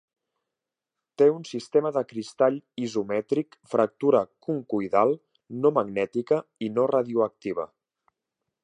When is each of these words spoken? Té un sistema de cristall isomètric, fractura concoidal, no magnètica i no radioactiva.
Té 1.21 1.27
un 1.33 1.43
sistema 1.49 1.91
de 1.97 2.03
cristall 2.13 2.57
isomètric, 2.87 3.59
fractura 3.75 4.23
concoidal, 4.49 5.17
no 5.63 5.75
magnètica 5.79 6.43
i 6.69 6.73
no 6.79 6.89
radioactiva. 6.97 7.73